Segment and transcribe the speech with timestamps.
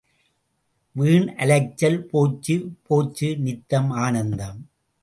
[0.95, 2.55] வீணலைச்சல் போச்சு
[2.87, 4.59] போச்சு நித்தம் ஆனந்தம்!